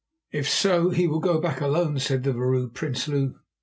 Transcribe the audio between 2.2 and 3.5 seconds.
the Vrouw Prinsloo.